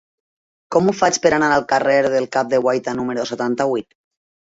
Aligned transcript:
Com 0.75 0.87
ho 0.87 0.93
faig 1.01 1.19
per 1.25 1.31
anar 1.37 1.49
al 1.57 1.65
carrer 1.73 1.97
del 2.13 2.25
Cap 2.37 2.49
de 2.55 2.61
Guaita 2.63 2.95
número 3.01 3.27
setanta-vuit? 3.33 3.93